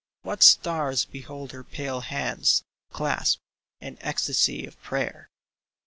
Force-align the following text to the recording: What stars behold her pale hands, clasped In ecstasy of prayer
What 0.23 0.41
stars 0.41 1.05
behold 1.05 1.51
her 1.51 1.63
pale 1.63 1.99
hands, 2.01 2.63
clasped 2.91 3.43
In 3.79 3.99
ecstasy 4.01 4.65
of 4.65 4.81
prayer 4.81 5.29